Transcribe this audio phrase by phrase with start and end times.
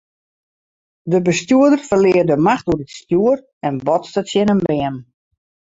[1.13, 4.95] De bestjoerder ferlear de macht oer it stjoer en botste tsjin in beam.